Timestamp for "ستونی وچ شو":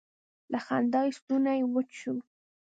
1.19-2.15